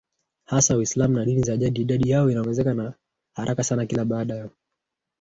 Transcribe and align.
hasa 0.45 0.77
Uislamu 0.77 1.13
na 1.15 1.25
dini 1.25 1.43
za 1.43 1.57
jadi 1.57 1.81
Idadi 1.81 2.09
yao 2.09 2.31
inaongezeka 2.31 2.93
haraka 3.35 3.63
sana 3.63 3.85
Kila 3.85 4.05
baada 4.05 4.49